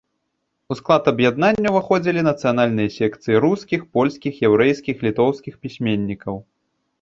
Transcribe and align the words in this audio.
У 0.75 0.75
склад 0.77 1.09
аб'яднання 1.11 1.67
ўваходзілі 1.73 2.23
нацыянальныя 2.29 2.89
секцыі 2.95 3.37
рускіх, 3.45 3.85
польскіх, 3.99 4.33
яўрэйскіх, 4.49 4.95
літоўскіх 5.09 5.53
пісьменнікаў. 5.67 6.35